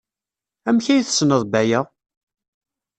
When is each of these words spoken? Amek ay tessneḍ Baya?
Amek 0.67 0.85
ay 0.87 1.01
tessneḍ 1.03 1.43
Baya? 1.51 1.81